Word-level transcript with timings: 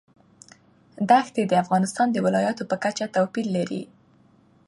دښتې 1.09 1.43
د 1.47 1.53
افغانستان 1.63 2.07
د 2.11 2.17
ولایاتو 2.25 2.63
په 2.69 2.75
کچه 2.83 3.05
توپیر 3.15 3.45
لري. 3.57 3.83